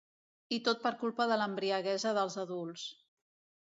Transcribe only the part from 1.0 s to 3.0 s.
culpa de l'embriaguesa dels adults.